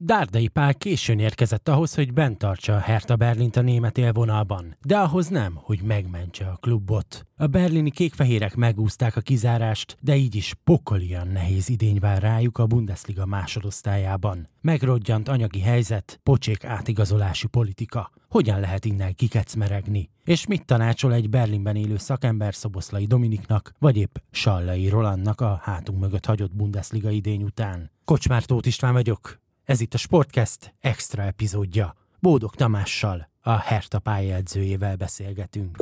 [0.00, 4.96] Dárdai Pál későn érkezett ahhoz, hogy bent tartsa a Hertha Berlint a német élvonalban, de
[4.96, 7.26] ahhoz nem, hogy megmentse a klubot.
[7.36, 12.66] A berlini kékfehérek megúzták a kizárást, de így is pokolian nehéz idény vár rájuk a
[12.66, 14.48] Bundesliga másodosztályában.
[14.60, 18.10] Megrodjant anyagi helyzet, pocsék átigazolási politika.
[18.28, 20.10] Hogyan lehet innen kikecmeregni?
[20.24, 26.00] És mit tanácsol egy Berlinben élő szakember Szoboszlai Dominiknak, vagy épp Sallai Rolandnak a hátunk
[26.00, 27.90] mögött hagyott Bundesliga idény után?
[28.04, 31.94] Kocsmár Tóth István vagyok, ez itt a Sportcast extra epizódja.
[32.20, 35.76] Bódog Tamással, a Herta pályaedzőjével beszélgetünk.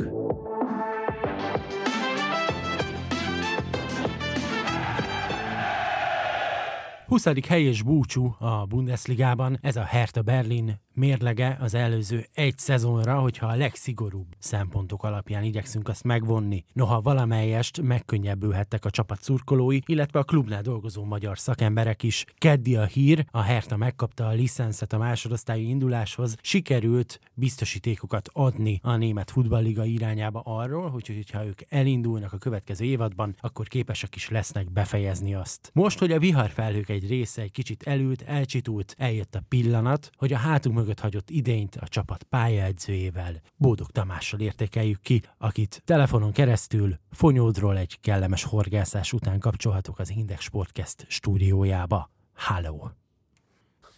[7.07, 7.25] 20.
[7.47, 13.47] hely és búcsú a Bundesligában, ez a Hertha Berlin mérlege az előző egy szezonra, hogyha
[13.47, 16.63] a legszigorúbb szempontok alapján igyekszünk azt megvonni.
[16.73, 22.25] Noha valamelyest megkönnyebbülhettek a csapat szurkolói, illetve a klubnál dolgozó magyar szakemberek is.
[22.37, 28.95] Keddi a hír, a Hertha megkapta a licenszet a másodosztályú induláshoz, sikerült biztosítékokat adni a
[28.95, 34.71] német futballliga irányába arról, hogy hogyha ők elindulnak a következő évadban, akkor képesek is lesznek
[34.71, 35.71] befejezni azt.
[35.73, 40.37] Most, hogy a viharfelhők egy része egy kicsit elült, elcsitult, eljött a pillanat, hogy a
[40.37, 47.77] hátunk mögött hagyott idényt a csapat pályaedzőjével, Bódog Tamással értékeljük ki, akit telefonon keresztül Fonyódról
[47.77, 52.09] egy kellemes horgászás után kapcsolhatok az Index Sportcast stúdiójába.
[52.33, 52.91] Háló!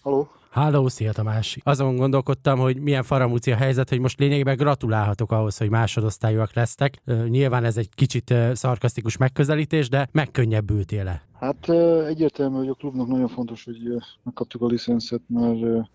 [0.01, 0.27] Halló!
[0.49, 1.57] Háló, szia Tamás!
[1.63, 7.01] Azon gondolkodtam, hogy milyen faramúci a helyzet, hogy most lényegében gratulálhatok ahhoz, hogy másodosztályúak lesztek.
[7.27, 11.21] Nyilván ez egy kicsit szarkasztikus megközelítés, de megkönnyebbültél le.
[11.39, 11.69] Hát
[12.07, 13.77] egyértelmű, hogy a klubnak nagyon fontos, hogy
[14.23, 15.87] megkaptuk a licenszet, mert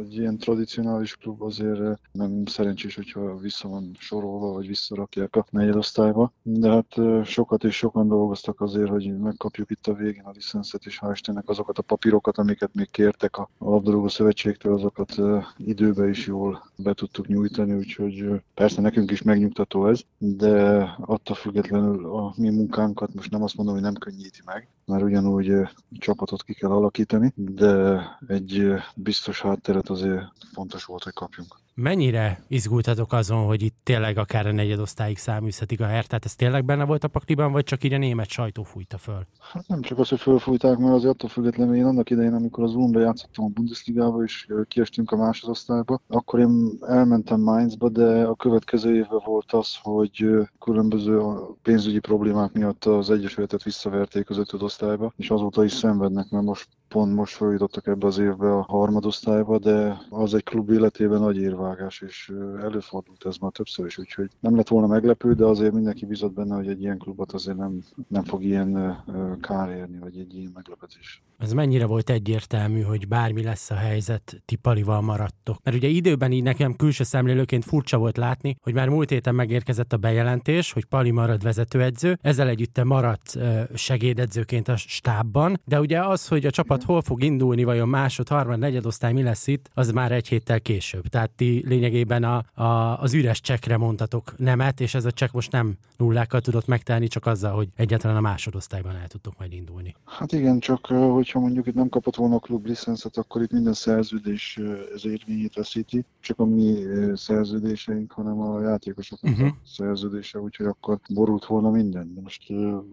[0.00, 5.46] egy ilyen tradicionális klub azért eh, nem szerencsés, hogyha vissza van sorolva, vagy visszarakják a
[5.50, 6.32] negyedosztályba.
[6.42, 10.84] De hát eh, sokat és sokan dolgoztak azért, hogy megkapjuk itt a végén a licenszet,
[10.84, 16.08] és hál' Istennek azokat a papírokat, amiket még kértek a labdarúgó szövetségtől, azokat eh, időbe
[16.08, 22.34] is jól be tudtuk nyújtani, úgyhogy persze nekünk is megnyugtató ez, de attól függetlenül a
[22.36, 25.52] mi munkánkat most nem azt mondom, hogy nem könnyíti meg, mert ugyanúgy
[25.90, 31.56] csapatot ki kell alakítani, de egy biztos háttér teret azért fontos volt, hogy kapjunk.
[31.74, 36.24] Mennyire izgultatok azon, hogy itt tényleg akár a negyedosztályig száműzhetik a hertát?
[36.24, 39.26] Ez tényleg benne volt a pakliban, vagy csak így a német sajtó fújta föl?
[39.52, 42.74] Hát nem csak az, hogy fölfújták, mert azért attól függetlenül én annak idején, amikor az
[42.74, 48.94] Ulmbe játszottam a Bundesligába, és kiestünk a másodosztályba, akkor én elmentem Mainzba, de a következő
[48.94, 50.26] évben volt az, hogy
[50.60, 51.20] különböző
[51.62, 57.14] pénzügyi problémák miatt az Egyesületet visszaverték az ötödosztályba, és azóta is szenvednek, mert most pont
[57.14, 62.32] most feljutottak ebbe az évbe a harmadosztályba, de az egy klub életében nagy érvágás, és
[62.62, 66.54] előfordult ez már többször is, úgyhogy nem lett volna meglepő, de azért mindenki bizott benne,
[66.54, 68.96] hogy egy ilyen klubot azért nem, nem fog ilyen
[69.40, 71.22] kár érni, vagy egy ilyen meglepetés.
[71.38, 75.56] Ez mennyire volt egyértelmű, hogy bármi lesz a helyzet, ti Palival maradtok?
[75.62, 79.92] Mert ugye időben így nekem külső szemlélőként furcsa volt látni, hogy már múlt héten megérkezett
[79.92, 83.38] a bejelentés, hogy Pali marad vezetőedző, ezzel együtt te maradt
[83.74, 88.28] segédedzőként a stábban, de ugye az, hogy a csapat csapat hol fog indulni, vajon másod,
[88.28, 91.06] harmad, negyedosztály mi lesz itt, az már egy héttel később.
[91.06, 95.52] Tehát ti lényegében a, a, az üres csekre mondtatok nemet, és ez a csekk most
[95.52, 99.94] nem nullákkal tudott megtenni, csak azzal, hogy egyáltalán a másodosztályban el tudtok majd indulni.
[100.04, 103.72] Hát igen, csak hogyha mondjuk itt nem kapott volna a klub licenszet, akkor itt minden
[103.72, 104.60] szerződés
[104.94, 106.74] ez érvényét veszíti, csak a mi
[107.14, 109.48] szerződéseink, hanem a játékosoknak uh-huh.
[109.48, 112.14] a szerződése, úgyhogy akkor borult volna minden.
[112.14, 112.42] De most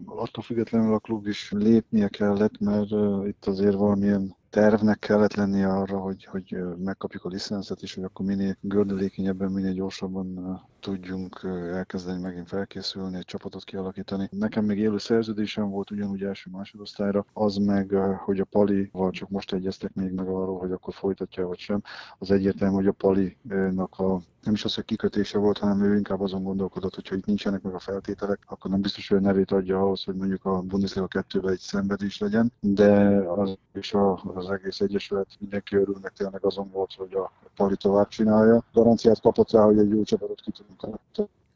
[0.06, 2.90] attól függetlenül a klub is lépnie kellett, mert
[3.28, 8.04] itt azért azért valamilyen tervnek kellett lennie arra, hogy, hogy megkapjuk a licenszet, és hogy
[8.04, 11.40] akkor minél gördülékenyebben, minél gyorsabban tudjunk
[11.74, 14.30] elkezdeni megint felkészülni, egy csapatot kialakítani.
[14.32, 17.92] Nekem még élő szerződésem volt ugyanúgy első másodosztályra, az meg,
[18.26, 21.82] hogy a Pali-val csak most egyeztek még meg arról, hogy akkor folytatja vagy sem.
[22.18, 26.22] Az egyértelmű, hogy a Pali-nak a nem is az, hogy kikötése volt, hanem ő inkább
[26.22, 29.52] azon gondolkodott, hogy ha itt nincsenek meg a feltételek, akkor nem biztos, hogy a nevét
[29.52, 34.45] adja ahhoz, hogy mondjuk a Bundesliga 2 egy szenvedés legyen, de az és a, az
[34.50, 38.64] egész egyesület mindenki örül, meg tényleg azon volt, hogy a Pali tovább csinálja.
[38.74, 41.00] Garanciát kapott rá, hogy egy jó csapatot ki tudunk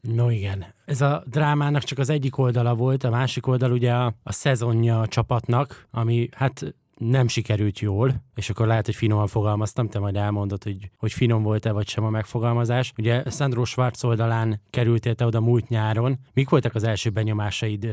[0.02, 4.14] No igen, ez a drámának csak az egyik oldala volt, a másik oldal ugye a,
[4.24, 9.88] a szezonja a csapatnak, ami hát nem sikerült jól, és akkor lehet, hogy finoman fogalmaztam,
[9.88, 12.94] te majd elmondod, hogy, hogy finom volt-e vagy sem a megfogalmazás.
[12.98, 16.20] Ugye Sandro Schwarz oldalán kerültél te oda múlt nyáron.
[16.34, 17.88] Mik voltak az első benyomásaid?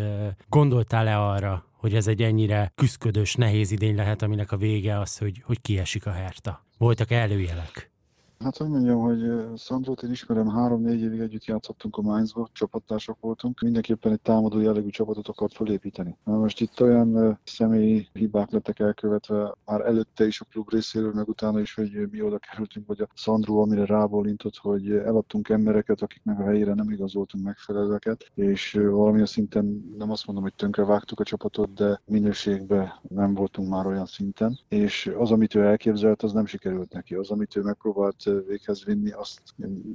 [0.48, 5.42] Gondoltál-e arra, hogy ez egy ennyire küszködös, nehéz idény lehet, aminek a vége az, hogy,
[5.44, 6.66] hogy kiesik a herta?
[6.78, 7.90] Voltak előjelek?
[8.38, 13.60] Hát, hogy mondjam, hogy Szandrót én ismerem, három-négy évig együtt játszottunk a Mainzba, csapattársak voltunk.
[13.60, 16.16] Mindenképpen egy támadó jellegű csapatot akart felépíteni.
[16.24, 21.28] Na most itt olyan személyi hibák lettek elkövetve, már előtte is a klub részéről, meg
[21.28, 26.38] utána is, hogy mi oda kerültünk, vagy a Szandró, amire rábólintott, hogy eladtunk embereket, akiknek
[26.38, 31.24] a helyére nem igazoltunk megfelelőeket, és valamilyen szinten nem azt mondom, hogy tönkre vágtuk a
[31.24, 36.46] csapatot, de minőségben nem voltunk már olyan szinten, és az, amit ő elképzelt, az nem
[36.46, 37.14] sikerült neki.
[37.14, 39.40] Az, amit ő megpróbált véghez vinni, azt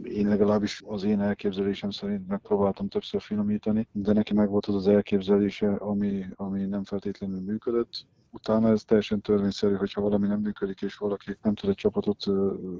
[0.03, 4.87] én legalábbis az én elképzelésem szerint megpróbáltam többször finomítani, de neki meg volt az az
[4.87, 10.97] elképzelése, ami, ami nem feltétlenül működött, utána ez teljesen törvényszerű, hogyha valami nem működik, és
[10.97, 12.27] valaki nem tud egy csapatot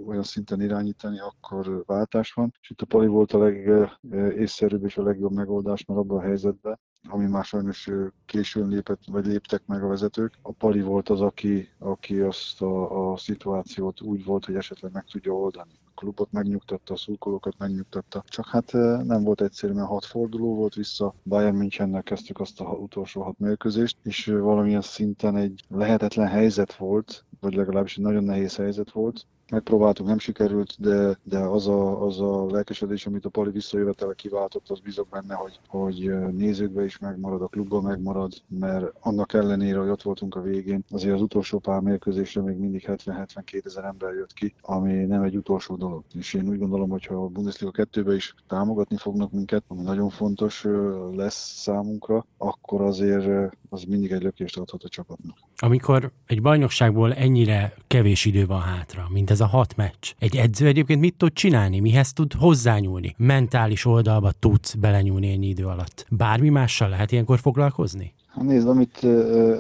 [0.08, 2.54] olyan szinten irányítani, akkor váltás van.
[2.62, 6.80] És itt a Pali volt a legészszerűbb és a legjobb megoldás, mert abban a helyzetben,
[7.08, 7.90] ami már sajnos
[8.26, 10.34] későn lépett, vagy léptek meg a vezetők.
[10.42, 15.04] A Pali volt az, aki, aki azt a, a szituációt úgy volt, hogy esetleg meg
[15.04, 15.72] tudja oldani.
[15.86, 18.24] A klubot megnyugtatta, a szurkolókat megnyugtatta.
[18.28, 18.72] Csak hát
[19.04, 21.14] nem volt egyszerű, mert hat forduló volt vissza.
[21.24, 27.26] Bayern Münchennel kezdtük azt a utolsó hat mérkőzést, és valamilyen szinten egy lehetetlen helyzet volt,
[27.40, 32.20] vagy legalábbis egy nagyon nehéz helyzet volt, megpróbáltuk, nem sikerült, de, de az, a, az
[32.20, 37.42] a lelkesedés, amit a Pali visszajövetele kiváltott, az bízok benne, hogy, hogy nézőkbe is megmarad,
[37.42, 41.82] a klubban megmarad, mert annak ellenére, hogy ott voltunk a végén, azért az utolsó pár
[41.82, 46.04] mérkőzésre még mindig 70-72 ezer ember jött ki, ami nem egy utolsó dolog.
[46.14, 50.10] És én úgy gondolom, hogy ha a Bundesliga 2 is támogatni fognak minket, ami nagyon
[50.10, 50.68] fontos
[51.16, 55.38] lesz számunkra, akkor azért az mindig egy lökést adhat a csapatnak.
[55.64, 60.68] Amikor egy bajnokságból ennyire kevés idő van hátra, mint ez a hat meccs, egy edző
[60.68, 63.16] egyébként mit tud csinálni, mihez tud hozzányúlni?
[63.18, 66.06] Mentális oldalba tudsz belenyúlni ennyi idő alatt.
[66.10, 68.14] Bármi mással lehet ilyenkor foglalkozni?
[68.32, 69.04] Hát nézd, amit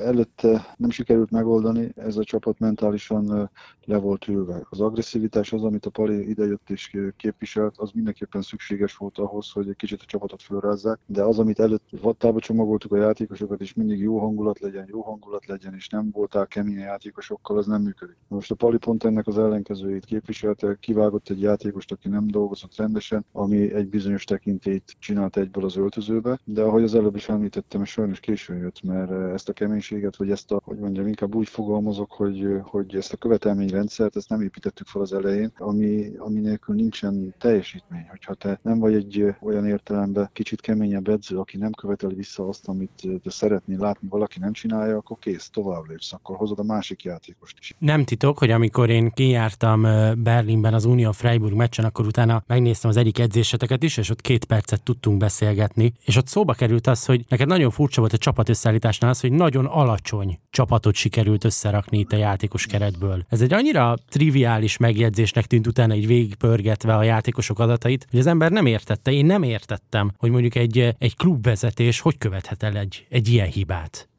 [0.03, 3.49] előtte nem sikerült megoldani, ez a csapat mentálisan
[3.85, 4.65] le volt ülve.
[4.69, 9.69] Az agresszivitás az, amit a Pali idejött és képviselt, az mindenképpen szükséges volt ahhoz, hogy
[9.69, 13.99] egy kicsit a csapatot fölrázzák, de az, amit előtt vattába csomagoltuk a játékosokat, és mindig
[13.99, 18.17] jó hangulat legyen, jó hangulat legyen, és nem voltál kemény játékosokkal, az nem működik.
[18.27, 23.25] Most a Pali pont ennek az ellenkezőjét képviselte, kivágott egy játékost, aki nem dolgozott rendesen,
[23.31, 28.19] ami egy bizonyos tekintélyt csinált egyből az öltözőbe, de ahogy az előbb is említettem, sajnos
[28.19, 32.47] későn jött, mert ezt a keménységet, vagy ezt a, hogy mondjam, inkább úgy fogalmazok, hogy,
[32.61, 38.05] hogy ezt a követelményrendszert, ezt nem építettük fel az elején, ami, ami nélkül nincsen teljesítmény.
[38.09, 42.67] Hogyha te nem vagy egy olyan értelemben kicsit keményebb edző, aki nem követeli vissza azt,
[42.67, 47.03] amit te szeretnél látni, valaki nem csinálja, akkor kész, tovább lépsz, akkor hozod a másik
[47.03, 47.75] játékost is.
[47.79, 49.81] Nem titok, hogy amikor én kijártam
[50.23, 54.45] Berlinben az Union Freiburg meccsen, akkor utána megnéztem az egyik edzéseteket is, és ott két
[54.45, 58.49] percet tudtunk beszélgetni, és ott szóba került az, hogy neked nagyon furcsa volt a csapat
[58.51, 63.25] összeállításnál az, hogy nagyon alacsony csapatot sikerült összerakni itt a játékos keretből.
[63.29, 68.51] Ez egy annyira triviális megjegyzésnek tűnt utána egy végigpörgetve a játékosok adatait, hogy az ember
[68.51, 73.27] nem értette, én nem értettem, hogy mondjuk egy, egy klubvezetés hogy követhet el egy, egy
[73.27, 74.09] ilyen hibát.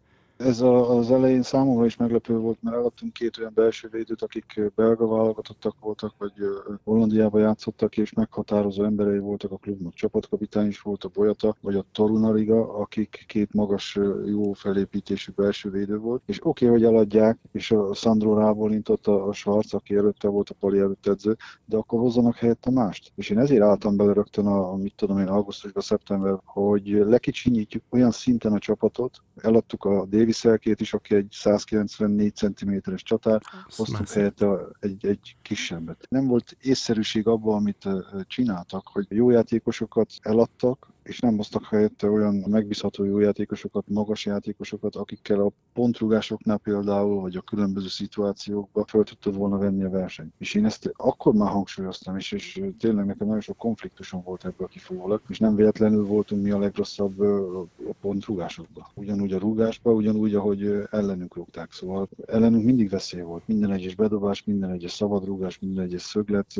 [0.44, 4.60] Ez a, az elején számomra is meglepő volt, mert eladtunk két olyan belső védőt, akik
[4.74, 6.32] belga válogatottak voltak, vagy
[6.84, 9.94] Hollandiába játszottak, és meghatározó emberei voltak a klubnak.
[9.94, 15.98] Csapatkapitány is volt a Bolyata, vagy a Torunariga, akik két magas, jó felépítésű belső védő
[15.98, 16.22] volt.
[16.26, 20.50] És oké, okay, hogy eladják, és a Sandro rábólintott a, a Schwarz, aki előtte volt
[20.50, 23.12] a Pali előtt edző, de akkor hozzanak helyette mást.
[23.14, 28.10] És én ezért álltam bele rögtön a, mit tudom én, augusztusban, szeptember, hogy lekicsinyítjük olyan
[28.10, 33.42] szinten a csapatot, eladtuk a Davis Szelkét is, aki egy 194 cm-es csatár,
[33.76, 34.46] hoztuk helyette
[34.80, 36.06] egy, egy kisebbet.
[36.08, 37.88] Nem volt észszerűség abban, amit
[38.26, 44.96] csináltak, hogy jó játékosokat eladtak, és nem hoztak helyette olyan megbízható jó játékosokat, magas játékosokat,
[44.96, 50.32] akikkel a pontrugásoknál például, vagy a különböző szituációkban fel tudtad volna venni a versenyt.
[50.38, 54.66] És én ezt akkor már hangsúlyoztam, és, és tényleg nekem nagyon sok konfliktusom volt ebből
[54.66, 57.66] kifolyólag, és nem véletlenül voltunk mi a legrosszabb a
[58.00, 58.84] pontrugásokban.
[58.94, 61.72] Ugyanúgy a rúgásban, ugyanúgy, ahogy ellenünk rúgták.
[61.72, 63.42] Szóval ellenünk mindig veszély volt.
[63.46, 66.54] Minden egyes bedobás, minden egyes szabadrúgás, minden egyes szöglet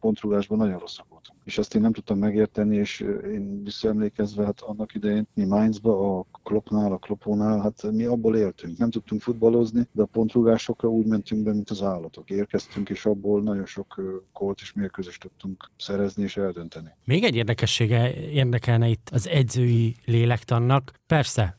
[0.00, 1.38] pontrugásban nagyon rosszak voltunk.
[1.44, 3.00] És ezt én nem tudtam megérteni, és
[3.32, 8.78] én visszaemlékezve, hát annak idején mi Mainzba, a Kloppnál, a Kloppónál, hát mi abból éltünk.
[8.78, 12.30] Nem tudtunk futballozni, de a pontrugásokra úgy mentünk be, mint az állatok.
[12.30, 14.00] Érkeztünk, és abból nagyon sok
[14.32, 16.88] kolt és mérkőzést tudtunk szerezni és eldönteni.
[17.04, 20.92] Még egy érdekessége érdekelne itt az edzői lélektannak.
[21.06, 21.58] Persze,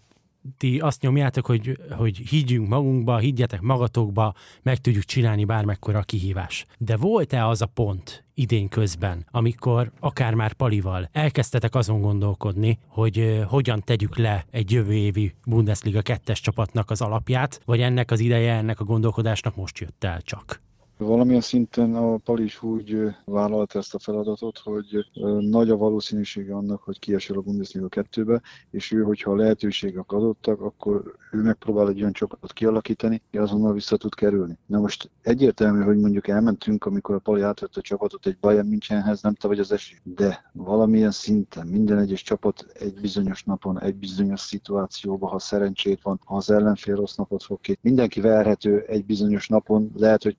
[0.57, 6.65] ti azt nyomjátok, hogy, hogy higgyünk magunkba, higgyetek magatokba, meg tudjuk csinálni bármekkora kihívás.
[6.77, 13.17] De volt-e az a pont idén közben, amikor akár már Palival elkezdtetek azon gondolkodni, hogy
[13.17, 18.19] uh, hogyan tegyük le egy jövő évi Bundesliga kettes csapatnak az alapját, vagy ennek az
[18.19, 20.61] ideje, ennek a gondolkodásnak most jött el csak?
[20.97, 25.05] Valamilyen szinten a Pali is úgy vállalt ezt a feladatot, hogy
[25.39, 30.61] nagy a valószínűsége annak, hogy kiesel a Bundesliga 2-be, és ő, hogyha a lehetőségek adottak,
[30.61, 34.57] akkor ő megpróbál egy olyan csapatot kialakítani, hogy azonnal vissza tud kerülni.
[34.65, 39.21] Na most egyértelmű, hogy mondjuk elmentünk, amikor a Pali átvette a csapatot egy Bayern Münchenhez,
[39.21, 39.97] nem te vagy az esély.
[40.03, 46.19] De valamilyen szinten minden egyes csapat egy bizonyos napon, egy bizonyos szituációban, ha szerencsét van,
[46.25, 50.37] ha az ellenfél rossz napot fog ki, mindenki verhető egy bizonyos napon, lehet, hogy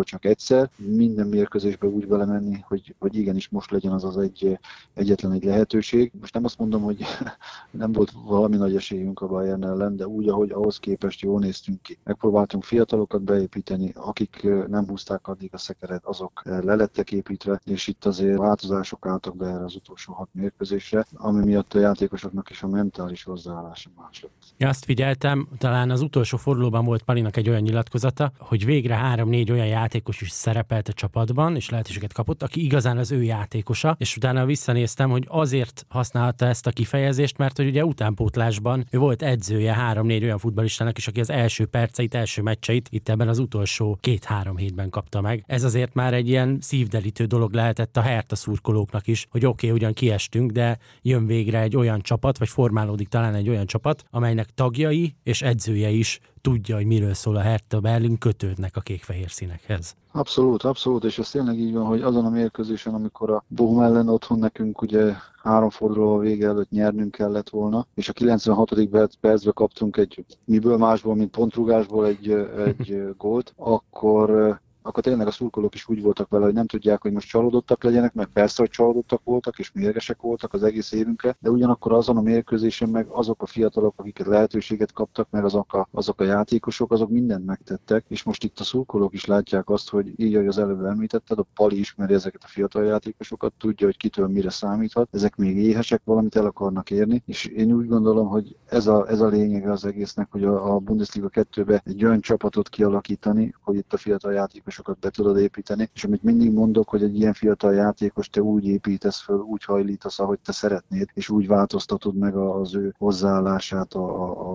[0.00, 4.58] tízből csak egyszer, minden mérkőzésbe úgy belemenni, hogy, hogy igenis most legyen az az egy,
[4.94, 6.12] egyetlen egy lehetőség.
[6.20, 7.04] Most nem azt mondom, hogy
[7.70, 11.82] nem volt valami nagy esélyünk a Bayern ellen, de úgy, ahogy ahhoz képest jól néztünk
[11.82, 11.98] ki.
[12.04, 18.38] Megpróbáltunk fiatalokat beépíteni, akik nem húzták addig a szekeret, azok lelettek építve, és itt azért
[18.38, 23.22] változások álltak be erre az utolsó hat mérkőzésre, ami miatt a játékosoknak is a mentális
[23.22, 24.32] hozzáállása más lett.
[24.56, 29.50] Ja, azt figyeltem, talán az utolsó fordulóban volt Palinak egy olyan nyilatkozata, hogy végre három-négy
[29.50, 34.16] olyan játékos is szerepelt a csapatban, és lehetőséget kapott, aki igazán az ő játékosa, és
[34.16, 39.74] utána visszanéztem, hogy azért használta ezt a kifejezést, mert hogy ugye utánpótlásban ő volt edzője
[39.74, 44.56] három-négy olyan futballistának is, aki az első perceit, első meccseit itt ebben az utolsó két-három
[44.56, 45.44] hétben kapta meg.
[45.46, 49.78] Ez azért már egy ilyen szívdelítő dolog lehetett a Herta szurkolóknak is, hogy oké, okay,
[49.78, 54.48] ugyan kiestünk, de jön végre egy olyan csapat, vagy formálódik talán egy olyan csapat, amelynek
[54.54, 59.96] tagjai és edzője is tudja, hogy miről szól a Hertha Berlin, kötődnek a kék-fehér színekhez.
[60.12, 64.08] Abszolút, abszolút, és ez tényleg így van, hogy azon a mérkőzésen, amikor a Bohum ellen
[64.08, 68.74] otthon nekünk ugye három forduló vége előtt nyernünk kellett volna, és a 96.
[69.20, 72.30] percben kaptunk egy miből másból, mint pontrugásból egy,
[72.66, 77.12] egy gólt, akkor akkor tényleg a szurkolók is úgy voltak vele, hogy nem tudják, hogy
[77.12, 81.50] most csalódottak legyenek, meg persze, hogy csalódottak voltak, és mérgesek voltak az egész évünkre, de
[81.50, 86.20] ugyanakkor azon a mérkőzésen meg azok a fiatalok, akiket lehetőséget kaptak, meg azok a, azok
[86.20, 90.34] a játékosok, azok mindent megtettek, és most itt a szurkolók is látják azt, hogy így,
[90.34, 94.50] ahogy az előbb említetted, a Pali ismeri ezeket a fiatal játékosokat, tudja, hogy kitől mire
[94.50, 99.08] számíthat, ezek még éhesek, valamit el akarnak érni, és én úgy gondolom, hogy ez a,
[99.08, 103.76] ez a lényege az egésznek, hogy a, a Bundesliga 2-be egy olyan csapatot kialakítani, hogy
[103.76, 107.32] itt a fiatal játékosok játékosokat be tudod építeni, és amit mindig mondok, hogy egy ilyen
[107.32, 112.34] fiatal játékos te úgy építesz föl, úgy hajlítasz, ahogy te szeretnéd, és úgy változtatod meg
[112.34, 113.94] az ő hozzáállását,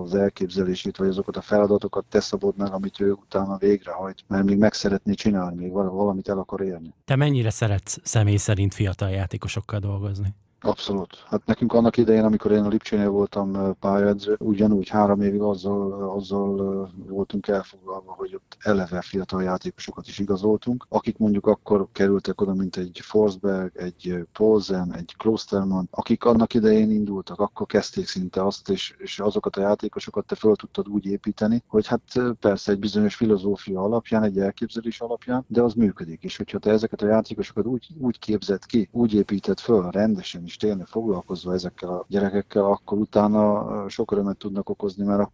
[0.02, 4.58] az elképzelését, vagy azokat a feladatokat te szabod meg, amit ő utána végrehajt, mert még
[4.58, 6.94] meg szeretné csinálni, még valamit el akar érni.
[7.04, 10.34] Te mennyire szeretsz személy szerint fiatal játékosokkal dolgozni?
[10.60, 11.24] Abszolút.
[11.26, 16.90] Hát nekünk annak idején, amikor én a Lipcsénél voltam pályaedző, ugyanúgy három évig azzal, azzal
[17.06, 22.76] voltunk elfoglalva, hogy ott eleve fiatal játékosokat is igazoltunk, akik mondjuk akkor kerültek oda, mint
[22.76, 28.94] egy Forsberg, egy Polzen, egy Klosterman, akik annak idején indultak, akkor kezdték szinte azt, és,
[28.98, 32.02] és azokat a játékosokat te föl tudtad úgy építeni, hogy hát
[32.40, 36.22] persze egy bizonyos filozófia alapján, egy elképzelés alapján, de az működik.
[36.22, 40.56] És hogyha te ezeket a játékosokat úgy, úgy képzett ki, úgy épített föl rendesen is
[40.56, 45.30] tényleg foglalkozva ezekkel a gyerekekkel, akkor utána sok örömet tudnak okozni, mert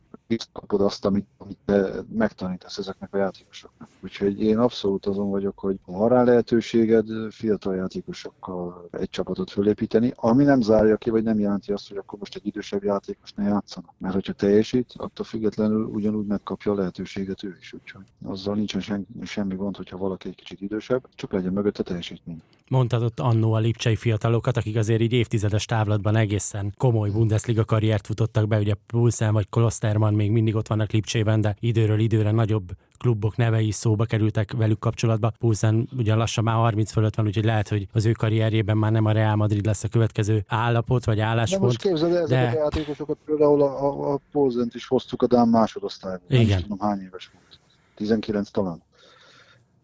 [0.52, 3.88] kapod azt, amit, amit te megtanítasz ezeknek a játékosoknak.
[4.00, 10.44] Úgyhogy én abszolút azon vagyok, hogy ha rá lehetőséged fiatal játékosokkal egy csapatot fölépíteni, ami
[10.44, 13.94] nem zárja ki, vagy nem jelenti azt, hogy akkor most egy idősebb játékos ne játszanak.
[13.98, 17.72] Mert hogyha teljesít, attól függetlenül ugyanúgy megkapja a lehetőséget ő is.
[17.72, 22.42] Úgyhogy azzal nincsen semmi, semmi gond, hogyha valaki egy kicsit idősebb, csak legyen mögötte teljesítmény.
[22.68, 28.06] Mondtad ott annó a lipcsei fiatalokat, akik azért így évtizedes távlatban egészen komoly Bundesliga karriert
[28.06, 32.70] futottak be, ugye Pulsen vagy Klosterman még mindig ott vannak Lipcsében, de időről időre nagyobb
[32.98, 35.32] klubok nevei szóba kerültek velük kapcsolatba.
[35.38, 39.04] Pulsen ugye lassan már 30 fölött van, úgyhogy lehet, hogy az ő karrierjében már nem
[39.04, 41.60] a Real Madrid lesz a következő állapot vagy álláspont.
[41.60, 42.58] De most képzeld, ezeket de...
[42.58, 46.26] a játékosokat például a, a, a Pulsent is hoztuk a Dán másodosztályban.
[46.28, 46.46] Igen.
[46.46, 47.60] Nem tudom hány éves volt.
[47.94, 48.82] 19 talán.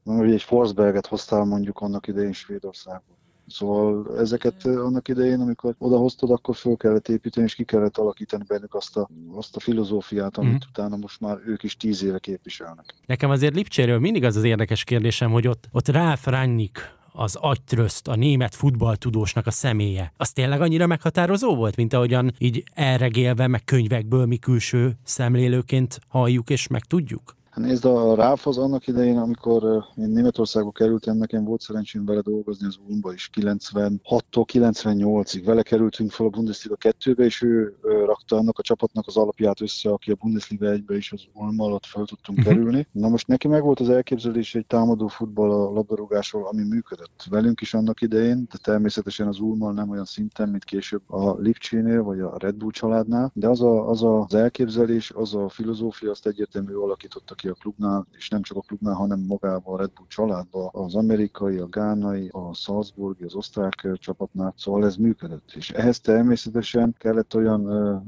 [0.05, 3.17] Ugye egy Forsberget hoztál mondjuk annak idején Svédországból.
[3.49, 8.75] Szóval ezeket annak idején, amikor odahoztad, akkor föl kellett építeni, és ki kellett alakítani bennük
[8.75, 10.69] azt a, azt a filozófiát, amit mm.
[10.69, 12.95] utána most már ők is tíz éve képviselnek.
[13.07, 18.09] Nekem azért Lipcséről mindig az az érdekes kérdésem, hogy ott, ott Ralf Rangnick az agytröszt,
[18.09, 23.65] a német futballtudósnak a személye, az tényleg annyira meghatározó volt, mint ahogyan így elregélve, meg
[23.65, 27.37] könyvekből mi külső szemlélőként halljuk és megtudjuk?
[27.59, 29.63] Nézd, a Ráf az annak idején, amikor
[29.97, 35.43] én Németországba kerültem, nekem volt szerencsém vele dolgozni az Ulmba is 96-tól 98-ig.
[35.45, 39.91] Vele kerültünk fel a Bundesliga 2-be, és ő rakta annak a csapatnak az alapját össze,
[39.91, 42.55] aki a Bundesliga 1-be is az Ulm alatt fel tudtunk uh-huh.
[42.55, 42.87] kerülni.
[42.93, 47.27] Na most neki meg volt az elképzelés egy támadó futball a labdarúgásról, ami működött.
[47.31, 52.03] Velünk is annak idején, de természetesen az Ulmmal nem olyan szinten, mint később a Lipcsénél
[52.03, 56.11] vagy a Red Bull családnál, de az, a, az, a, az elképzelés, az a filozófia,
[56.11, 59.93] azt egyértelmű alakította ki a klubnál, és nem csak a klubnál, hanem magában a Red
[59.93, 65.53] Bull családban, az amerikai, a gánai, a Salzburgi, az osztrák csapatnál, szóval ez működött.
[65.55, 67.67] És ehhez természetesen kellett olyan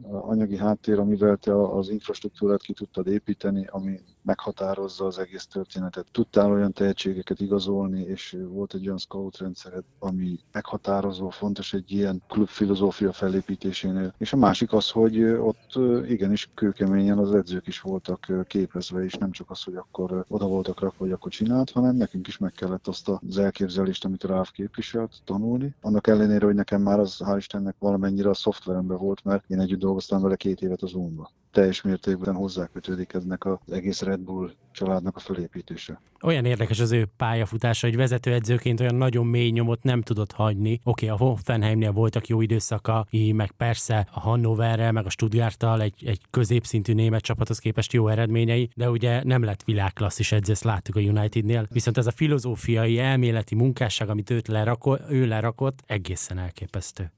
[0.08, 6.06] anyagi háttér, amivel te az infrastruktúrát ki tudtad építeni, ami meghatározza az egész történetet.
[6.12, 12.22] Tudtál olyan tehetségeket igazolni, és volt egy olyan scout rendszered, ami meghatározó, fontos egy ilyen
[12.28, 14.14] klubfilozófia felépítésénél.
[14.18, 19.30] És a másik az, hogy ott igenis kőkeményen az edzők is voltak képezve, és nem
[19.30, 22.86] csak az, hogy akkor oda voltak rakva, hogy akkor csinált, hanem nekünk is meg kellett
[22.86, 25.74] azt az elképzelést, amit Ráv képviselt, tanulni.
[25.80, 29.78] Annak ellenére, hogy nekem már az, hál' Istennek valamennyire a szoftveremben volt, mert én együtt
[29.78, 35.16] dolgoztam vele két évet az Zoomba teljes mértékben hozzákötődik ennek az egész Red Bull családnak
[35.16, 36.00] a felépítése.
[36.22, 40.80] Olyan érdekes az ő pályafutása, hogy vezetőedzőként olyan nagyon mély nyomot nem tudott hagyni.
[40.84, 46.06] Oké, okay, a Hoffenheimnél voltak jó időszaka, meg persze a Hannoverrel, meg a Stuttgarttal egy,
[46.06, 50.96] egy középszintű német csapathoz képest jó eredményei, de ugye nem lett világklasszis edző, ezt láttuk
[50.96, 51.66] a Unitednél.
[51.70, 57.12] Viszont ez a filozófiai, elméleti munkásság, amit őt lerakott, ő lerakott, egészen elképesztő.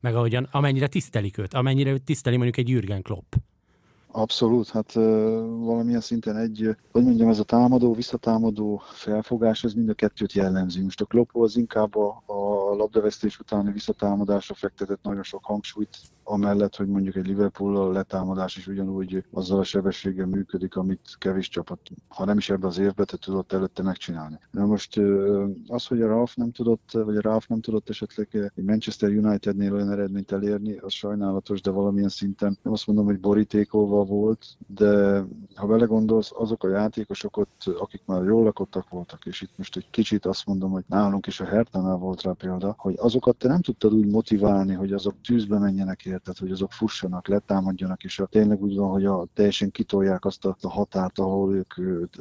[0.00, 3.34] Meg ahogyan, amennyire tisztelik őt, amennyire őt tiszteli mondjuk egy Jürgen Klopp.
[4.18, 9.94] Abszolút, hát valamilyen szinten egy, hogy mondjam, ez a támadó, visszatámadó felfogás, ez mind a
[9.94, 10.82] kettőt jellemzi.
[10.82, 12.34] Most a Klopp az inkább a, a
[12.74, 18.66] labdavesztés utáni visszatámadásra fektetett nagyon sok hangsúlyt, amellett, hogy mondjuk egy Liverpool a letámadás is
[18.66, 23.16] ugyanúgy azzal a sebességgel működik, amit kevés csapat, ha nem is ebbe az évbe, te
[23.16, 24.38] tudott előtte megcsinálni.
[24.50, 25.00] Na most
[25.66, 29.74] az, hogy a Ralph nem tudott, vagy a Ralph nem tudott esetleg egy Manchester Unitednél
[29.74, 35.24] olyan eredményt elérni, az sajnálatos, de valamilyen szinten nem azt mondom, hogy borítékolva volt, de
[35.54, 39.90] ha belegondolsz, azok a játékosok ott, akik már jól lakottak voltak, és itt most egy
[39.90, 43.60] kicsit azt mondom, hogy nálunk is a Hertánál volt rá példa, hogy azokat te nem
[43.60, 48.62] tudtad úgy motiválni, hogy azok tűzbe menjenek érted, hogy azok fussanak, letámadjanak, és a, tényleg
[48.62, 51.74] úgy van, hogy a, teljesen kitolják azt a, a határt, ahol ők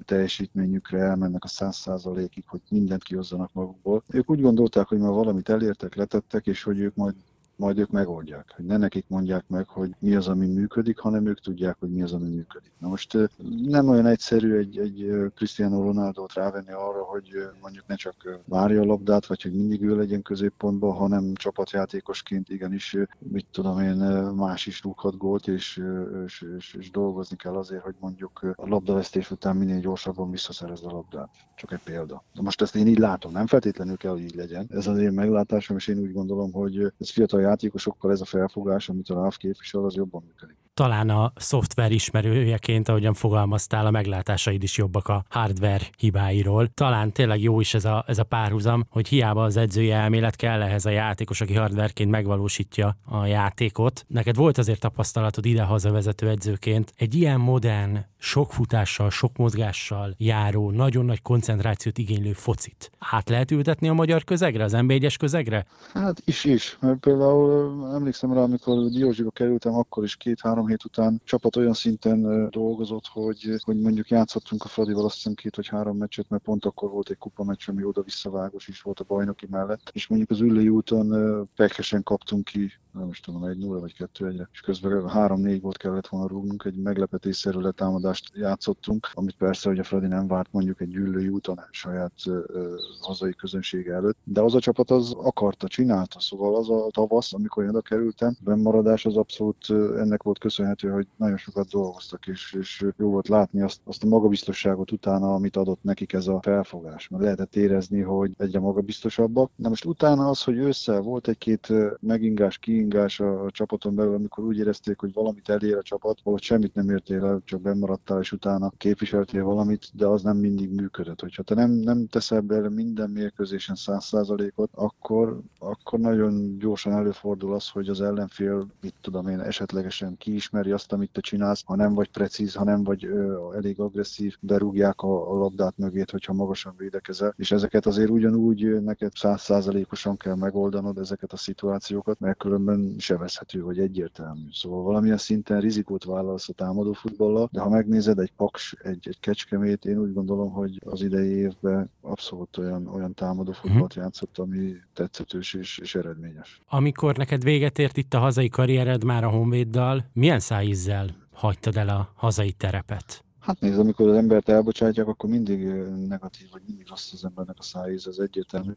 [0.06, 4.04] teljesítményükre elmennek a száz százalékig, hogy mindent kihozzanak magukból.
[4.08, 7.16] Ők úgy gondolták, hogy már valamit elértek, letettek, és hogy ők majd
[7.56, 8.54] majd ők megoldják.
[8.56, 12.02] Hogy ne nekik mondják meg, hogy mi az, ami működik, hanem ők tudják, hogy mi
[12.02, 12.72] az, ami működik.
[12.80, 13.18] Na most
[13.64, 17.30] nem olyan egyszerű egy, egy Cristiano Ronaldo-t rávenni arra, hogy
[17.62, 22.98] mondjuk ne csak várja a labdát, vagy hogy mindig ő legyen középpontban, hanem csapatjátékosként igenis,
[23.20, 23.96] mit tudom én,
[24.36, 25.82] más is rúghat gólt, és,
[26.26, 30.92] és, és, és dolgozni kell azért, hogy mondjuk a labdavesztés után minél gyorsabban visszaszerez a
[30.92, 31.30] labdát.
[31.56, 32.24] Csak egy példa.
[32.34, 34.68] De most ezt én így látom, nem feltétlenül kell, hogy így legyen.
[34.70, 38.90] Ez az én meglátásom, és én úgy gondolom, hogy ez fiatal játékosokkal ez a felfogás,
[38.90, 44.64] amit a RAF képvisel, az jobban működik talán a szoftver ismerőjeként, ahogyan fogalmaztál, a meglátásaid
[44.64, 46.68] is jobbak a hardware hibáiról.
[46.74, 50.62] Talán tényleg jó is ez a, ez a párhuzam, hogy hiába az edzői elmélet kell
[50.62, 54.06] ehhez a játékos, aki hardwareként megvalósítja a játékot.
[54.08, 56.94] Neked volt azért tapasztalatod ide-haza vezető edzőként.
[56.98, 62.92] Egy ilyen modern, sok futással, sok mozgással járó, nagyon nagy koncentrációt igénylő focit.
[63.00, 65.66] Hát lehet ültetni a magyar közegre, az mb közegre?
[65.94, 66.78] Hát is is.
[67.00, 71.22] Például emlékszem rá, amikor Diózsiba kerültem, akkor is két-három három hét után.
[71.24, 75.98] Csapat olyan szinten dolgozott, hogy, hogy mondjuk játszottunk a Fradival azt hiszem két vagy három
[75.98, 79.90] meccset, mert pont akkor volt egy kupa meccs, ami oda-visszavágos is volt a bajnoki mellett,
[79.94, 84.28] és mondjuk az ülői úton pekesen kaptunk ki nem is tudom, egy 0 vagy kettő
[84.28, 89.80] egyre, és közben három-négy volt kellett volna rúgnunk, egy meglepetésszerű letámadást játszottunk, amit persze, hogy
[89.80, 94.56] a Fradi nem várt mondjuk egy gyűlői úton saját ö, hazai közönsége előtt, de az
[94.56, 99.18] a csapat az akarta, csinálta, szóval az a tavasz, amikor én oda kerültem, bennmaradás az
[99.18, 104.04] abszolút ennek volt köszönhető, hogy nagyon sokat dolgoztak, és, és jó volt látni azt, azt
[104.04, 107.08] a magabiztosságot utána, amit adott nekik ez a felfogás.
[107.08, 109.52] Mert lehetett érezni, hogy egyre magabiztosabbak.
[109.56, 114.44] Na most utána az, hogy össze volt egy-két megingás, ki ingás a csapaton belül, amikor
[114.44, 118.32] úgy érezték, hogy valamit elér a csapat, valahogy semmit nem értél el, csak bemaradtál, és
[118.32, 121.22] utána képviseltél valamit, de az nem mindig működött.
[121.22, 127.54] Hogyha te nem, nem teszel bele minden mérkőzésen száz százalékot, akkor, akkor nagyon gyorsan előfordul
[127.54, 131.94] az, hogy az ellenfél, mit tudom én, esetlegesen kiismeri azt, amit te csinálsz, ha nem
[131.94, 136.74] vagy precíz, ha nem vagy ö, elég agresszív, berúgják a, a labdát mögét, hogyha magasan
[136.78, 142.75] védekezel, és ezeket azért ugyanúgy neked száz százalékosan kell megoldanod ezeket a szituációkat, mert különben
[142.76, 144.48] egyszerűen sebezhető vagy egyértelmű.
[144.52, 149.20] Szóval valamilyen szinten rizikót vállalsz a támadó futballal, de ha megnézed egy paks, egy, egy
[149.20, 153.60] kecskemét, én úgy gondolom, hogy az idei évben abszolút olyan, olyan támadó mhm.
[153.60, 154.04] futballt uh-huh.
[154.04, 156.62] játszott, ami tetszetős és, és eredményes.
[156.70, 161.90] Amikor neked véget ért itt a hazai karriered már a Honvéddal, milyen szájízzel hagytad el
[161.90, 163.25] a hazai terepet?
[163.46, 165.66] Hát nézd, amikor az embert elbocsátják, akkor mindig
[166.08, 168.72] negatív, vagy mindig rossz az embernek a szájíz, ez egyértelmű.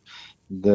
[0.46, 0.72] De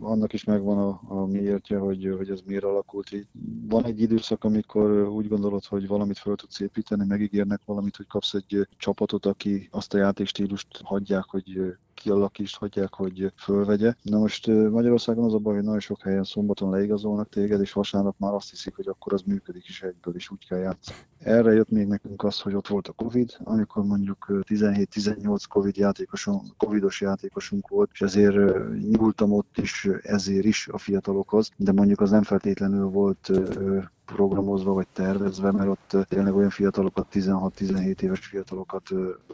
[0.00, 3.26] annak is megvan a, a miértje, hogy, hogy ez miért alakult így.
[3.68, 8.34] Van egy időszak, amikor úgy gondolod, hogy valamit fel tudsz építeni, megígérnek valamit, hogy kapsz
[8.34, 13.94] egy csapatot, aki azt a játékstílust hagyják, hogy kialakítsd, hagyják, hogy fölvegye.
[14.02, 18.14] Na most Magyarországon az a baj, hogy nagyon sok helyen szombaton leigazolnak téged, és vasárnap
[18.18, 20.98] már azt hiszik, hogy akkor az működik is egyből, és úgy kell játszani.
[21.18, 26.56] Erre jött még nekünk az, hogy ott volt a Covid, amikor mondjuk 17-18 Covid játékosunk,
[26.56, 28.36] Covidos játékosunk volt, és ezért
[28.90, 33.30] nyúltam ott is ezért is a fiatalokhoz, de mondjuk az nem feltétlenül volt
[34.04, 38.82] programozva vagy tervezve, mert ott tényleg olyan fiatalokat, 16-17 éves fiatalokat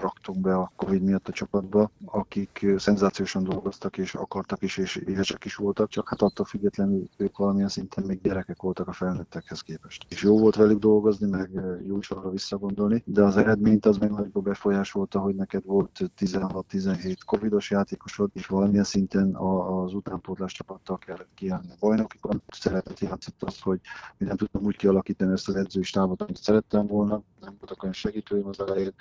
[0.01, 5.45] raktunk be a Covid miatt a csapatba, akik szenzációsan dolgoztak és akartak is, és éhesek
[5.45, 10.07] is voltak, csak hát attól függetlenül ők valamilyen szinten még gyerekek voltak a felnőttekhez képest.
[10.09, 11.51] És jó volt velük dolgozni, meg
[11.87, 17.17] jó is arra visszagondolni, de az eredményt az meg nagyobb befolyásolta, hogy neked volt 16-17
[17.27, 21.69] covidos játékosod, és valamilyen szinten az utánpótlás csapattal kellett kiállni.
[21.71, 23.81] A bajnokikon szeretett játszott az, hogy
[24.19, 27.95] mi nem tudtam úgy kialakítani ezt az edzői stábot, amit szerettem volna, nem voltak olyan
[27.95, 28.93] segítőim az elején,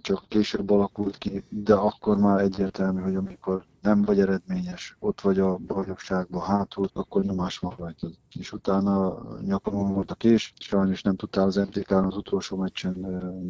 [0.00, 5.38] csak később alakult ki, de akkor már egyértelmű, hogy amikor nem vagy eredményes, ott vagy
[5.38, 8.14] a bajnokságban hátul, akkor nyomás van rajtad.
[8.38, 12.94] És utána nyakamon volt a kés, sajnos nem tudtál az MTK-n az utolsó meccsen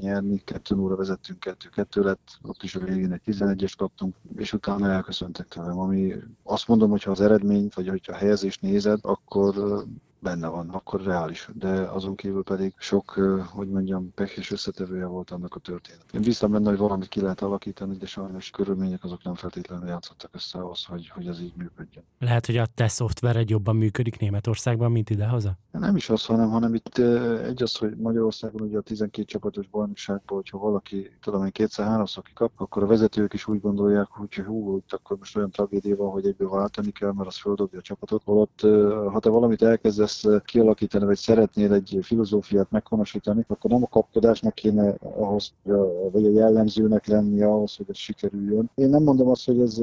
[0.00, 4.90] nyerni, 2 óra vezettünk, 2-2 lett, ott is a végén egy 11-est kaptunk, és utána
[4.90, 9.84] elköszöntek tőlem, ami azt mondom, hogy az eredményt, vagy hogyha a helyezést nézed, akkor
[10.22, 11.48] benne van, akkor reális.
[11.54, 13.10] De azon kívül pedig sok,
[13.50, 16.04] hogy mondjam, pekés összetevője volt annak a történet.
[16.12, 20.30] Én bíztam benne, hogy valamit ki lehet alakítani, de sajnos körülmények azok nem feltétlenül játszottak
[20.34, 22.04] össze ahhoz, hogy, hogy ez így működjön.
[22.18, 25.58] Lehet, hogy a te szoftvered jobban működik Németországban, mint idehaza?
[25.70, 26.98] Nem is az, hanem, hanem itt
[27.44, 32.52] egy az, hogy Magyarországon ugye a 12 csapatos bajnokságban, hogyha valaki, tudom én, kétszer-háromszor kikap,
[32.56, 36.26] akkor a vezetők is úgy gondolják, hogy hú, itt akkor most olyan tragédia van, hogy
[36.26, 38.22] egyből váltani kell, mert az földobja a csapatot.
[38.24, 38.60] Holott,
[39.12, 44.54] ha te valamit elkezdesz akarsz kialakítani, vagy szeretnél egy filozófiát meghonosítani, akkor nem a kapkodásnak
[44.54, 45.52] kéne ahhoz,
[46.12, 48.70] vagy a jellemzőnek lenni ahhoz, hogy ez sikerüljön.
[48.74, 49.80] Én nem mondom azt, hogy ez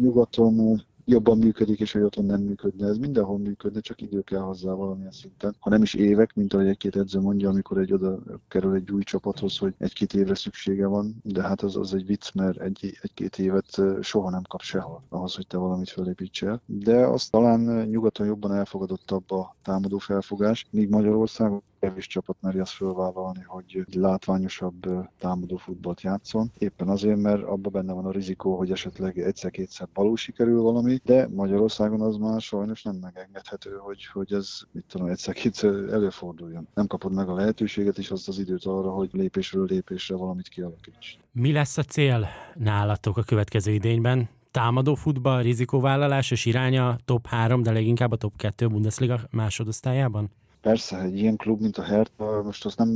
[0.00, 2.86] nyugaton jobban működik, és hogy otthon nem működne.
[2.86, 5.56] Ez mindenhol működne, csak idő kell hozzá valamilyen szinten.
[5.58, 8.18] Ha nem is évek, mint ahogy egy-két edző mondja, amikor egy oda
[8.48, 12.34] kerül egy új csapathoz, hogy egy-két évre szüksége van, de hát az, az egy vicc,
[12.34, 16.60] mert egy, egy-két évet soha nem kap sehol ahhoz, hogy te valamit felépítsél.
[16.66, 22.72] De azt talán nyugaton jobban elfogadottabb a támadó felfogás, míg Magyarországon kevés csapat meri azt
[22.72, 24.86] fölvállalni, hogy látványosabb
[25.18, 26.50] támadó futballt játszon.
[26.58, 31.28] Éppen azért, mert abban benne van a rizikó, hogy esetleg egyszer-kétszer balul sikerül valami, de
[31.28, 36.68] Magyarországon az már sajnos nem megengedhető, hogy, hogy ez mit tudom, egyszer-kétszer előforduljon.
[36.74, 41.18] Nem kapod meg a lehetőséget és azt az időt arra, hogy lépésről lépésre valamit kialakíts.
[41.32, 44.28] Mi lesz a cél nálatok a következő idényben?
[44.50, 50.30] támadó futball, rizikóvállalás és iránya top 3, de leginkább a top 2 Bundesliga másodosztályában?
[50.60, 52.88] Persze, egy ilyen klub, mint a Hertha, most azt nem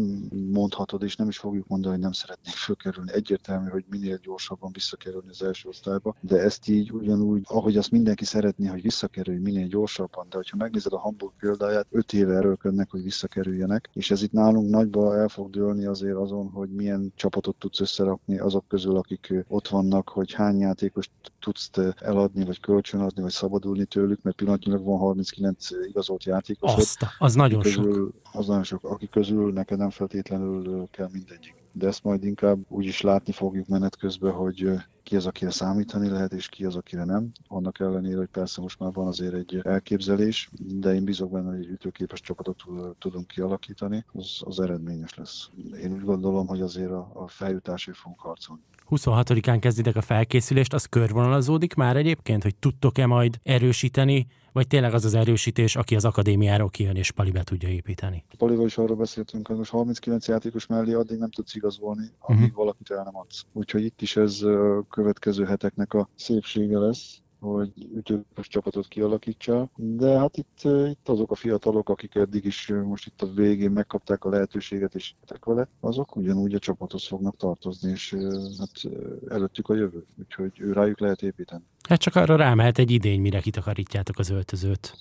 [0.52, 3.12] mondhatod, és nem is fogjuk mondani, hogy nem szeretnék fölkerülni.
[3.12, 8.24] Egyértelmű, hogy minél gyorsabban visszakerülni az első osztályba, de ezt így ugyanúgy, ahogy azt mindenki
[8.24, 13.02] szeretné, hogy visszakerülj minél gyorsabban, de hogyha megnézed a Hamburg példáját, öt éve erőlködnek, hogy
[13.02, 17.80] visszakerüljenek, és ez itt nálunk nagyba el fog dőlni azért azon, hogy milyen csapatot tudsz
[17.80, 21.10] összerakni azok közül, akik ott vannak, hogy hány játékost
[21.42, 26.74] tudsz eladni, vagy kölcsönadni, vagy szabadulni tőlük, mert pillanatnyilag van 39 igazolt játékos.
[26.74, 28.40] Azt, az nagyon közül, sok.
[28.40, 31.54] Az nagyon sok, akik közül neked nem feltétlenül kell mindegyik.
[31.72, 34.70] De ezt majd inkább úgy is látni fogjuk menet közben, hogy
[35.02, 37.32] ki az, akire számítani lehet, és ki az, akire nem.
[37.48, 41.58] Annak ellenére, hogy persze most már van azért egy elképzelés, de én bízok benne, hogy
[41.64, 42.64] egy ütőképes csapatot
[42.98, 45.50] tudunk kialakítani, az, az eredményes lesz.
[45.82, 48.62] Én úgy gondolom, hogy azért a, a feljutásért fogunk harcolni.
[48.90, 55.04] 26-án kezditek a felkészülést, az körvonalazódik már egyébként, hogy tudtok-e majd erősíteni, vagy tényleg az
[55.04, 58.24] az erősítés, aki az akadémiáról kijön és Palibe tudja építeni?
[58.38, 62.56] Palival is arról beszéltünk, hogy most 39 játékos mellé addig nem tudsz igazolni, amíg uh-huh.
[62.56, 63.44] valakit el nem adsz.
[63.52, 70.18] Úgyhogy itt is ez a következő heteknek a szépsége lesz hogy ütős csapatot kialakítsa, de
[70.18, 74.28] hát itt, itt azok a fiatalok, akik eddig is most itt a végén megkapták a
[74.28, 78.16] lehetőséget és tettek vele, azok ugyanúgy a csapathoz fognak tartozni, és
[78.58, 78.92] hát
[79.28, 81.62] előttük a jövő, úgyhogy ő rájuk lehet építeni.
[81.88, 84.96] Hát csak arra rámehet egy idény, mire kitakarítjátok az öltözőt.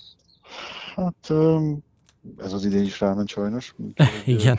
[0.94, 1.30] Hát
[2.38, 3.74] ez az idény is ráment sajnos.
[4.26, 4.58] Igen.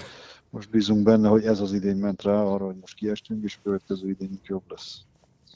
[0.49, 3.63] Most bízunk benne, hogy ez az idény ment rá arra, hogy most kiestünk, és a
[3.63, 5.01] következő idényünk jobb lesz.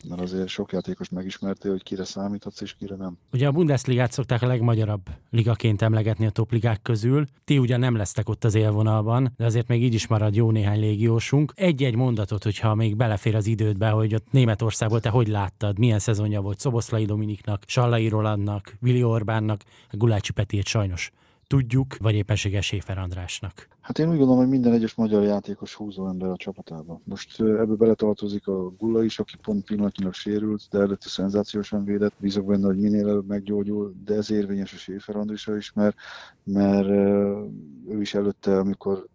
[0.10, 3.18] Mert azért sok játékos megismerté, hogy kire számíthatsz és kire nem.
[3.34, 7.26] Ugye a Bundesligát szokták a legmagyarabb ligaként emlegetni a topligák közül.
[7.44, 10.80] Ti ugye nem lesztek ott az élvonalban, de azért még így is marad jó néhány
[10.80, 11.54] légiósunk.
[11.56, 16.42] Egy-egy mondatot, hogyha még belefér az idődbe, hogy ott Németországból te hogy láttad, milyen szezonja
[16.42, 21.12] volt Szoboszlai Dominiknak, Sallai Rolandnak, Vili Orbánnak, Gulácsi Petiét sajnos
[21.48, 23.68] tudjuk, vagy éppenséges Séfer Andrásnak?
[23.82, 27.02] Hát én úgy gondolom, hogy minden egyes magyar játékos húzó ember a csapatában.
[27.04, 32.14] Most ebbe beletartozik a Gulla is, aki pont pillanatnyilag sérült, de előtte szenzációsan védett.
[32.18, 35.96] Bízok benne, hogy minél előbb meggyógyul, de ez érvényes a Séfer Andrásra is, mert,
[36.44, 36.88] mert
[37.90, 39.08] ő is előtte, amikor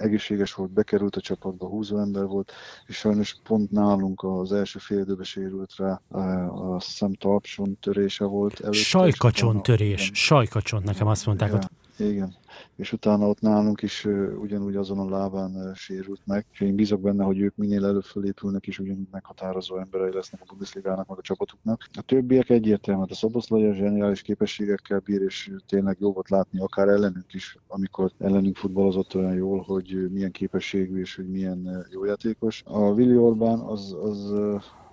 [0.00, 2.52] egészséges volt, bekerült a csapatba, húzó ember volt,
[2.86, 6.00] és sajnos pont nálunk az első fél időben sérült rá,
[6.48, 8.60] a szem talpson törése volt.
[8.60, 11.70] Előtte, sajkacson törés, sajkacson, nekem azt mondták, igen, hogy...
[11.98, 12.34] Igen,
[12.76, 14.04] és utána ott nálunk is
[14.40, 18.66] ugyanúgy azon a lábán sérült meg, és én bízok benne, hogy ők minél előbb fölépülnek,
[18.66, 21.88] és ugyanúgy meghatározó emberei lesznek a Bundesligának, meg a csapatuknak.
[21.92, 26.88] A többiek egyértelműen, a Szoboszlai a zseniális képességekkel bír, és tényleg jó volt látni, akár
[26.88, 32.62] ellenünk is, amikor ellenünk futballozott olyan jól, hogy milyen képességű és hogy milyen jó játékos.
[32.66, 34.34] A Willi Orbán az, az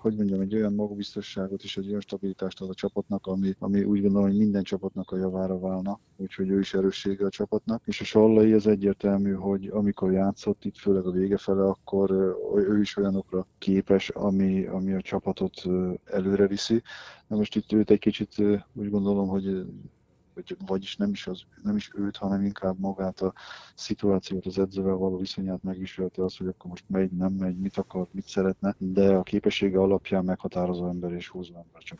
[0.07, 4.01] hogy mondjam, egy olyan magabiztosságot és egy olyan stabilitást ad a csapatnak, ami, ami úgy
[4.01, 7.81] gondolom, hogy minden csapatnak a javára válna, úgyhogy ő is erőssége a csapatnak.
[7.85, 12.11] És a Sallai az egyértelmű, hogy amikor játszott itt, főleg a vége fele, akkor
[12.55, 15.63] ő is olyanokra képes, ami, ami a csapatot
[16.05, 16.81] előre viszi.
[17.27, 18.35] Na most itt őt egy kicsit
[18.73, 19.65] úgy gondolom, hogy
[20.37, 23.33] vagy, vagyis nem is, az, nem is őt, hanem inkább magát a
[23.75, 28.07] szituációt, az edzővel való viszonyát megviselte az, hogy akkor most megy, nem megy, mit akar,
[28.11, 31.99] mit szeretne, de a képessége alapján meghatározó ember és húzó ember csak.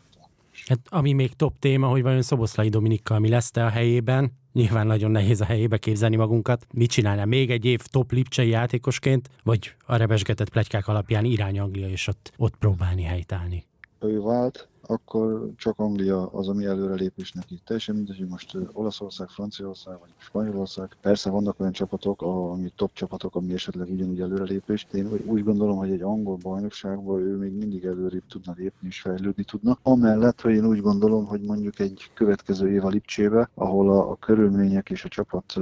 [0.66, 4.32] Hát, ami még top téma, hogy vajon Szoboszlai Dominikkal mi lesz te a helyében.
[4.52, 6.66] Nyilván nagyon nehéz a helyébe képzelni magunkat.
[6.72, 11.88] Mit csinálna még egy év top lipcsei játékosként, vagy a rebesgetett plegykák alapján irány Anglia,
[11.88, 13.66] és ott, ott próbálni helytállni?
[14.00, 17.60] Ő vált, akkor csak Anglia az, ami előrelépés neki.
[17.64, 20.96] Teljesen mindegy, hogy most Olaszország, Franciaország vagy Spanyolország.
[21.00, 24.86] Persze vannak olyan csapatok, ami top csapatok, ami esetleg ugyanúgy előrelépés.
[24.92, 29.44] Én úgy gondolom, hogy egy angol bajnokságban ő még mindig előrébb tudna lépni és fejlődni
[29.44, 29.78] tudna.
[29.82, 34.16] Amellett, hogy én úgy gondolom, hogy mondjuk egy következő év a Lipcsébe, ahol a, a
[34.16, 35.54] körülmények és a csapat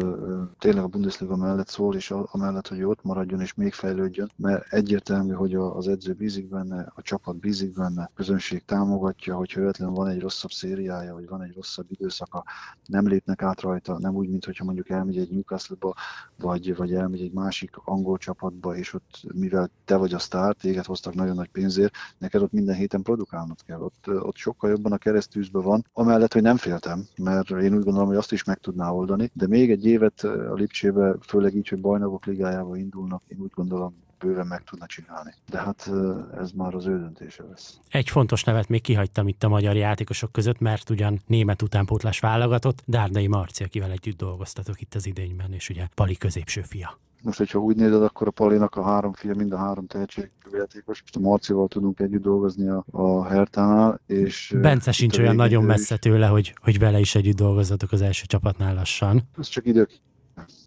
[0.59, 5.33] tényleg a Bundesliga mellett szól, és amellett, hogy ott maradjon és még fejlődjön, mert egyértelmű,
[5.33, 9.95] hogy az edző bízik benne, a csapat bízik benne, a közönség támogat, mutatja, hogy véletlenül
[9.95, 12.45] van egy rosszabb szériája, vagy van egy rosszabb időszaka,
[12.87, 15.95] nem lépnek át rajta, nem úgy, mint hogyha mondjuk elmegy egy Newcastle-ba,
[16.37, 20.85] vagy, vagy elmegy egy másik angol csapatba, és ott, mivel te vagy a sztár, téged
[20.85, 23.81] hoztak nagyon nagy pénzért, neked ott minden héten produkálnod kell.
[23.81, 28.07] Ott, ott sokkal jobban a keresztűzbe van, amellett, hogy nem féltem, mert én úgy gondolom,
[28.07, 31.81] hogy azt is meg tudná oldani, de még egy évet a Lipcsébe, főleg így, hogy
[31.81, 35.35] bajnokok ligájába indulnak, én úgy gondolom, bőven meg tudna csinálni.
[35.51, 35.91] De hát
[36.39, 37.79] ez már az ő döntése lesz.
[37.89, 42.83] Egy fontos nevet még kihagytam itt a magyar játékosok között, mert ugyan német utánpótlás válogatott,
[42.87, 46.99] Dárdai Marci, akivel együtt dolgoztatok itt az idényben, és ugye Pali középső fia.
[47.23, 51.01] Most, hogyha úgy nézed, akkor a Palinak a három fia, mind a három tehetségű játékos.
[51.01, 54.55] Most a Marcival tudunk együtt dolgozni a, a Hertánál, és...
[54.61, 58.75] Bence sincs olyan nagyon messze tőle, hogy, hogy vele is együtt dolgozzatok az első csapatnál
[58.75, 59.23] lassan.
[59.39, 60.01] Ez csak idők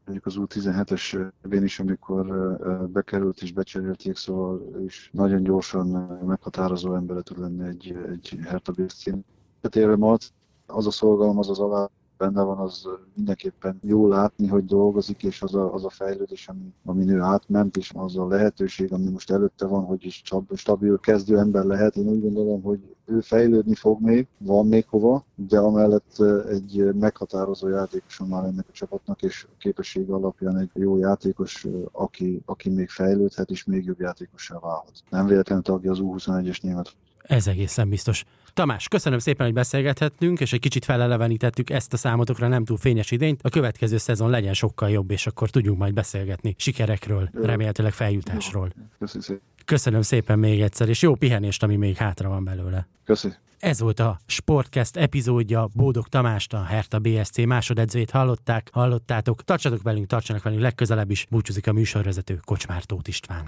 [0.09, 2.25] mondjuk az U17-es én is, amikor
[2.91, 5.87] bekerült és becserélték, szóval is nagyon gyorsan
[6.25, 9.17] meghatározó embere tud lenni egy, egy Hertha BSC-n.
[9.61, 10.31] Tehát
[10.65, 11.89] az a szolgalom, az az alá
[12.19, 16.73] benne van, az mindenképpen jó látni, hogy dolgozik, és az a, az a fejlődés, ami,
[16.85, 21.37] ami ő átment, és az a lehetőség, ami most előtte van, hogy is stabil kezdő
[21.37, 21.95] ember lehet.
[21.95, 27.67] Én úgy gondolom, hogy ő fejlődni fog még, van még hova, de amellett egy meghatározó
[27.67, 32.89] játékos már ennek a csapatnak, és a képesség alapján egy jó játékos, aki, aki még
[32.89, 35.03] fejlődhet, és még jobb játékossá válhat.
[35.09, 38.23] Nem véletlenül tagja az U21-es német ez egészen biztos.
[38.53, 43.11] Tamás, köszönöm szépen, hogy beszélgethettünk, és egy kicsit felelevenítettük ezt a számotokra nem túl fényes
[43.11, 43.39] idényt.
[43.43, 48.71] A következő szezon legyen sokkal jobb, és akkor tudjunk majd beszélgetni sikerekről, remélhetőleg feljutásról.
[48.99, 49.41] Köszönöm.
[49.65, 52.87] Köszönöm szépen még egyszer, és jó pihenést, ami még hátra van belőle.
[53.05, 53.37] Köszönöm.
[53.59, 55.67] Ez volt a Sportcast epizódja.
[55.73, 59.43] Bódog Tamást, a Herta BSC másodedzőjét hallották, hallottátok.
[59.43, 61.25] Tartsatok velünk, tartsanak velünk legközelebb is.
[61.29, 63.47] Búcsúzik a műsorvezető Kocsmár Tóth István.